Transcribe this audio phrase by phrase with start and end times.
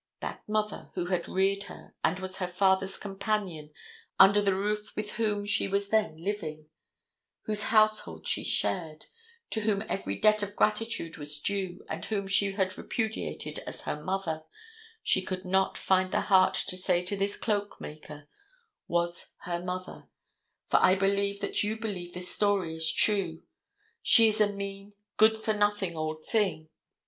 [0.19, 3.69] —that mother who had reared her and was her father's companion
[4.19, 6.65] under the roof with whom she was then living,
[7.43, 9.05] whose household she shared,
[9.51, 14.03] to whom every debt of gratitude was due and whom she had repudiated as her
[14.03, 14.43] mother,
[15.03, 18.27] she could not find the heart to say to this cloakmaker
[18.87, 20.07] was her mother,
[20.67, 25.53] for I believe that you believe this story is true—"she is a mean, good for
[25.53, 26.69] nothing old thing."